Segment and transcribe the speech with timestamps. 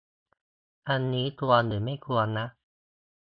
[0.89, 2.47] อันนี้ควร หรือไม่ควรนะ